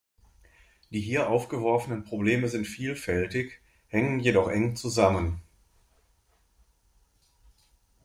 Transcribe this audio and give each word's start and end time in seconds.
Die 0.89 0.99
hier 0.99 1.29
aufgeworfenen 1.29 2.03
Probleme 2.05 2.47
sind 2.49 2.65
vielfältig, 2.65 3.61
hängen 3.87 4.19
jedoch 4.19 4.47
eng 4.49 4.75
zusammen. 4.75 5.43